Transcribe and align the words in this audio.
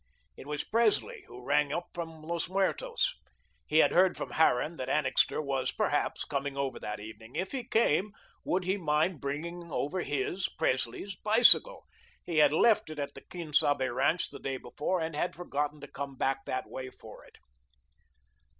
It 0.35 0.47
was 0.47 0.63
Presley, 0.63 1.25
who 1.27 1.45
rang 1.45 1.71
up 1.71 1.89
from 1.93 2.23
Los 2.23 2.49
Muertos. 2.49 3.13
He 3.67 3.77
had 3.77 3.91
heard 3.91 4.17
from 4.17 4.31
Harran 4.31 4.77
that 4.77 4.89
Annixter 4.89 5.39
was, 5.39 5.71
perhaps, 5.71 6.25
coming 6.25 6.57
over 6.57 6.79
that 6.79 6.99
evening. 6.99 7.35
If 7.35 7.51
he 7.51 7.63
came, 7.63 8.11
would 8.43 8.63
he 8.63 8.77
mind 8.77 9.21
bringing 9.21 9.71
over 9.71 10.01
his 10.01 10.49
Presley's 10.57 11.15
bicycle. 11.17 11.85
He 12.25 12.37
had 12.37 12.51
left 12.51 12.89
it 12.89 12.97
at 12.97 13.13
the 13.13 13.21
Quien 13.21 13.53
Sabe 13.53 13.91
ranch 13.93 14.31
the 14.31 14.39
day 14.39 14.57
before 14.57 14.99
and 14.99 15.15
had 15.15 15.35
forgotten 15.35 15.79
to 15.81 15.87
come 15.87 16.15
back 16.17 16.45
that 16.45 16.67
way 16.67 16.89
for 16.89 17.23
it. 17.23 17.37